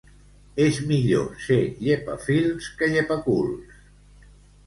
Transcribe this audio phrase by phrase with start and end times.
[0.63, 1.57] És millor ser
[1.87, 3.77] llepafils que llepaculs.